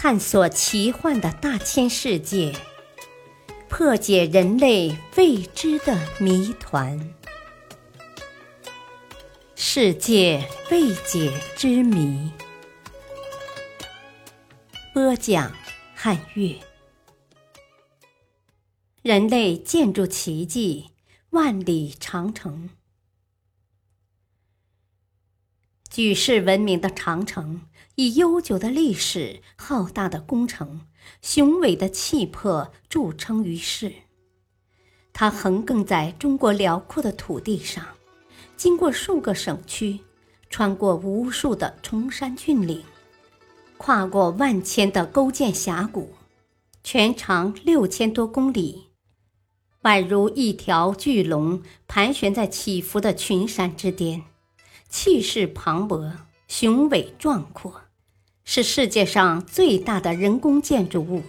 [0.00, 2.54] 探索奇幻的大千世界，
[3.68, 7.12] 破解人类未知的谜团。
[9.56, 12.30] 世界未解之谜。
[14.94, 15.52] 播讲：
[15.96, 16.60] 汉乐。
[19.02, 20.90] 人类建筑奇迹——
[21.30, 22.70] 万里长城。
[25.90, 27.62] 举世闻名的长城，
[28.00, 30.82] 以悠久的历史、浩大的工程、
[31.20, 33.92] 雄伟的气魄著称于世。
[35.12, 37.84] 它横亘在中国辽阔的土地上，
[38.56, 39.98] 经过数个省区，
[40.48, 42.84] 穿过无数的崇山峻岭，
[43.78, 46.12] 跨过万千的沟涧峡谷，
[46.84, 48.90] 全长六千多公里，
[49.82, 54.22] 宛如一条巨龙盘旋在起伏的群山之巅。
[54.88, 56.12] 气势磅礴，
[56.46, 57.82] 雄伟壮阔，
[58.50, 61.22] 是世界上最大的人工建筑物，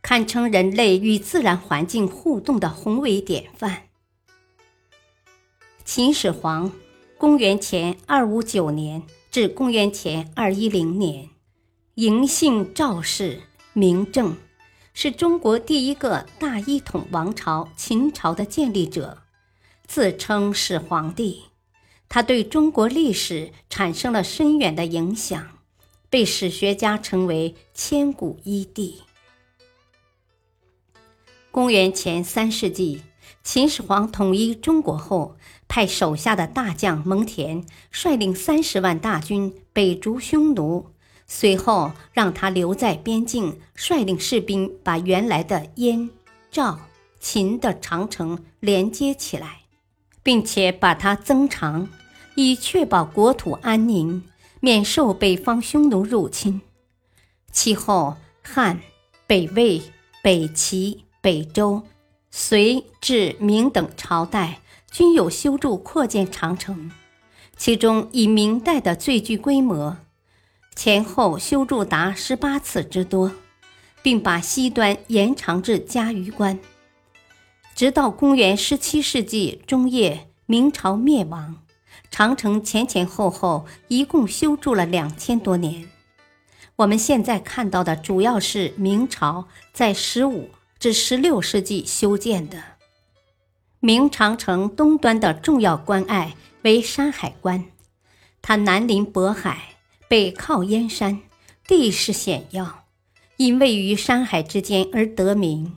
[0.00, 3.88] 堪称人类与自然环境互动的宏伟典范。
[5.84, 6.72] 秦始皇，
[7.18, 11.28] 公元前二五九年至公元前二一零年，
[11.96, 13.42] 嬴姓赵氏，
[13.74, 14.34] 名政，
[14.94, 19.18] 是中国第一个大一统王朝秦朝的建立者，
[19.86, 21.42] 自称始皇帝。
[22.08, 25.59] 他对中国历史产生了深远的影响，
[26.10, 29.02] 被史学家称为“千古一帝”。
[31.52, 33.02] 公元前三世纪，
[33.44, 35.36] 秦始皇统一中国后，
[35.68, 40.90] 派手下的大将蒙恬率领三十万大军北逐匈奴，
[41.28, 46.10] 随后让他留在边境，率领士兵把原来的燕、
[46.50, 46.80] 赵、
[47.20, 49.60] 秦的长城连接起来，
[50.24, 51.88] 并且把它增长。
[52.36, 54.22] 以确保国土安宁，
[54.60, 56.60] 免受北方匈奴入侵。
[57.50, 58.80] 其后，汉、
[59.26, 59.82] 北魏、
[60.22, 61.82] 北齐、北周、
[62.30, 64.60] 隋至明等朝代
[64.90, 66.90] 均有修筑扩建长城，
[67.56, 69.96] 其中以明代的最具规模，
[70.76, 73.32] 前后修筑达十八次之多，
[74.02, 76.58] 并把西端延长至嘉峪关。
[77.74, 81.62] 直到公元十七世纪中叶，明朝灭亡。
[82.10, 85.88] 长城前前后后一共修筑了两千多年。
[86.76, 92.62] 我们现在看到的主要是明朝在十五至十六世纪修建的。
[93.80, 97.66] 明长城东端的重要关隘为山海关，
[98.42, 99.76] 它南临渤海，
[100.08, 101.20] 北靠燕山，
[101.66, 102.84] 地势险要，
[103.36, 105.76] 因位于山海之间而得名。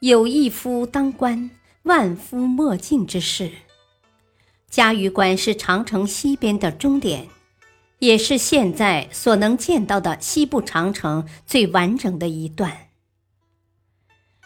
[0.00, 1.50] 有一夫当关，
[1.84, 3.50] 万夫莫进之势。
[4.76, 7.28] 嘉峪关是长城西边的终点，
[7.98, 12.88] 也是现在所能见到的西部长城最完整的一段。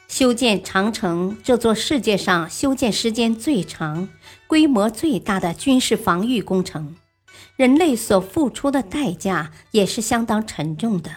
[0.07, 4.09] 修建长城这座世界上修建时间最长、
[4.47, 6.95] 规模最大的军事防御工程，
[7.57, 11.11] 人类所付出的代价也是相当沉重的。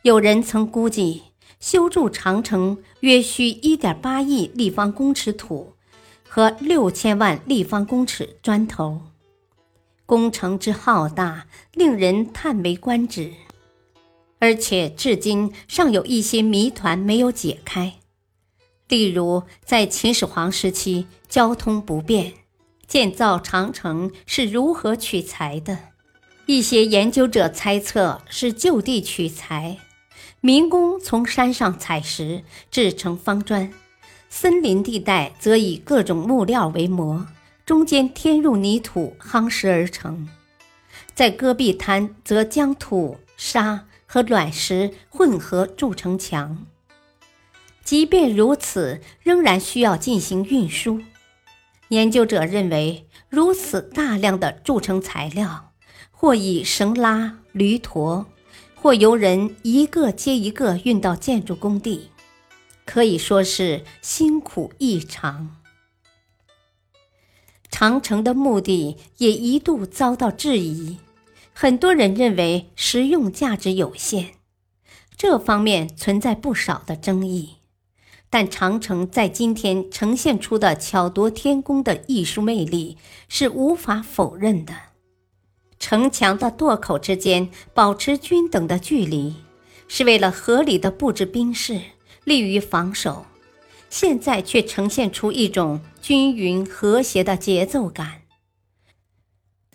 [0.00, 1.24] 有人曾估计，
[1.60, 5.73] 修筑长城约需1.8亿立方公尺土。
[6.34, 9.02] 和六千万立方公尺砖头，
[10.04, 13.32] 工程之浩大，令人叹为观止。
[14.40, 18.00] 而且至今尚有一些谜团没有解开，
[18.88, 22.32] 例如在秦始皇时期交通不便，
[22.88, 25.78] 建造长城是如何取材的？
[26.46, 29.78] 一些研究者猜测是就地取材，
[30.40, 33.72] 民工从山上采石制成方砖。
[34.36, 37.24] 森林地带则以各种木料为模，
[37.64, 40.26] 中间填入泥土夯实而成；
[41.14, 46.66] 在戈壁滩则将土、沙和卵石混合筑成墙。
[47.84, 51.00] 即便如此，仍然需要进行运输。
[51.90, 55.70] 研究者认为，如此大量的筑成材料，
[56.10, 58.26] 或以绳拉、驴驮，
[58.74, 62.10] 或由人一个接一个运到建筑工地。
[62.84, 65.56] 可以说是辛苦异常。
[67.70, 70.98] 长城的目的也一度遭到质疑，
[71.52, 74.34] 很多人认为实用价值有限，
[75.16, 77.56] 这方面存在不少的争议。
[78.30, 82.98] 但长城在今天呈现出的巧夺天工的艺术魅力
[83.28, 84.74] 是无法否认的。
[85.78, 89.34] 城墙的垛口之间保持均等的距离，
[89.86, 91.80] 是为了合理的布置兵士。
[92.24, 93.26] 利于防守，
[93.88, 98.22] 现在却呈现出一种均匀和谐的节奏感。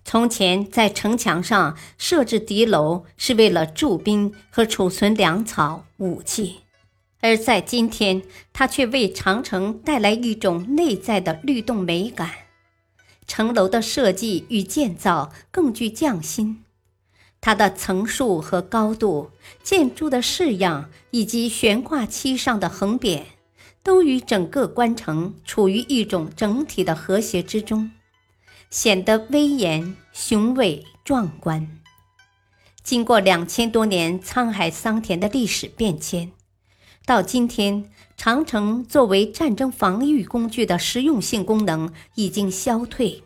[0.03, 6.61] 从前在城墙上设置敌楼是为了驻兵和储存粮草、武器，
[7.21, 12.31] 而在今天，它却为长城带来一种内在的律动美感。
[13.27, 16.63] 城楼的设计与建造更具匠心，
[17.41, 19.31] 它的层数和高度、
[19.63, 23.23] 建筑的式样以及悬挂漆上的横匾，
[23.81, 27.91] 都与整个关城处于一种整体的和谐之中，
[28.69, 31.79] 显得威严、雄伟、壮观。
[32.83, 36.31] 经过两千多年沧海桑田的历史变迁，
[37.05, 43.23] 到今天，长城作为战争防御工具的实用性功能已经消退。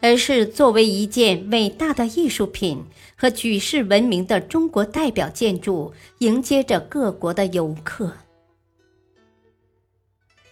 [0.00, 2.84] 而是作为一件伟大的艺术品
[3.16, 8.12] 和举世闻名的中国代表建筑，迎接着各国的游客。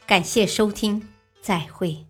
[0.07, 1.09] 感谢收听，
[1.41, 2.08] 再会。